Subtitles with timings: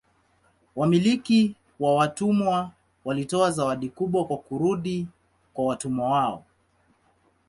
[0.75, 2.71] Wamiliki wa watumwa
[3.05, 5.07] walitoa zawadi kubwa kwa kurudi
[5.53, 6.45] kwa watumwa wao.